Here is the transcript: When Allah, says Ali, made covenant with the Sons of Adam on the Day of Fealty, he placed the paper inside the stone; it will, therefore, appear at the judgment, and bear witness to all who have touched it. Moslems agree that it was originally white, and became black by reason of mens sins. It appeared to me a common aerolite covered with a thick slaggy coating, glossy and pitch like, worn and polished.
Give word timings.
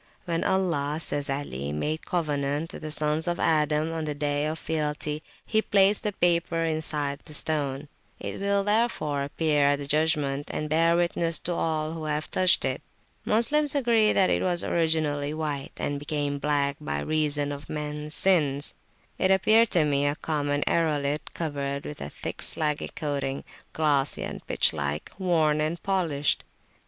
When 0.25 0.43
Allah, 0.43 0.97
says 0.99 1.29
Ali, 1.29 1.71
made 1.71 2.07
covenant 2.07 2.73
with 2.73 2.81
the 2.81 2.89
Sons 2.89 3.27
of 3.27 3.39
Adam 3.39 3.91
on 3.91 4.05
the 4.05 4.15
Day 4.15 4.47
of 4.47 4.57
Fealty, 4.57 5.21
he 5.45 5.61
placed 5.61 6.01
the 6.01 6.11
paper 6.11 6.63
inside 6.63 7.19
the 7.19 7.35
stone; 7.35 7.87
it 8.19 8.39
will, 8.39 8.63
therefore, 8.63 9.23
appear 9.23 9.65
at 9.65 9.75
the 9.77 9.85
judgment, 9.85 10.49
and 10.51 10.69
bear 10.71 10.95
witness 10.95 11.37
to 11.41 11.53
all 11.53 11.91
who 11.93 12.05
have 12.05 12.31
touched 12.31 12.65
it. 12.65 12.81
Moslems 13.25 13.75
agree 13.75 14.11
that 14.11 14.31
it 14.31 14.41
was 14.41 14.63
originally 14.63 15.35
white, 15.35 15.73
and 15.77 15.99
became 15.99 16.39
black 16.39 16.77
by 16.81 16.99
reason 16.99 17.51
of 17.51 17.69
mens 17.69 18.15
sins. 18.15 18.73
It 19.19 19.29
appeared 19.29 19.69
to 19.69 19.85
me 19.85 20.07
a 20.07 20.15
common 20.15 20.63
aerolite 20.65 21.31
covered 21.35 21.85
with 21.85 22.01
a 22.01 22.09
thick 22.09 22.39
slaggy 22.41 22.89
coating, 22.95 23.43
glossy 23.71 24.23
and 24.23 24.43
pitch 24.47 24.73
like, 24.73 25.11
worn 25.19 25.61
and 25.61 25.77
polished. 25.83 26.43